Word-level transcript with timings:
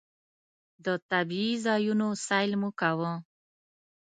د 0.85 0.87
طبعي 1.09 1.49
ځایونو 1.65 2.07
سیل 2.27 2.51
مو 2.61 2.69
کاوه. 2.79 3.13